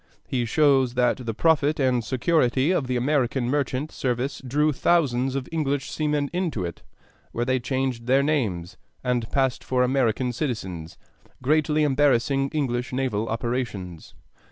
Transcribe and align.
He 0.27 0.45
shows 0.45 0.95
that 0.95 1.17
the 1.27 1.33
profit 1.35 1.79
and 1.79 2.03
security 2.03 2.71
of 2.71 2.87
the 2.87 2.95
American 2.97 3.47
merchant 3.49 3.91
service 3.91 4.41
drew 4.43 4.73
thousands 4.73 5.35
of 5.35 5.47
English 5.51 5.91
seamen 5.91 6.27
into 6.33 6.65
it, 6.65 6.81
where 7.33 7.45
they 7.45 7.59
changed 7.59 8.07
their 8.07 8.23
names 8.23 8.77
and 9.03 9.29
passed 9.29 9.63
for 9.63 9.83
American 9.83 10.33
citizens, 10.33 10.97
greatly 11.43 11.83
embarrassing 11.83 12.49
English 12.49 12.91
naval 12.91 13.29
operations. 13.29 14.15